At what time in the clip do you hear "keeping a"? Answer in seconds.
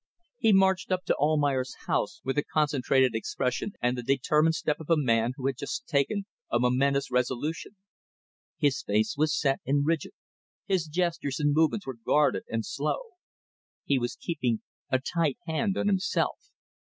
14.19-14.97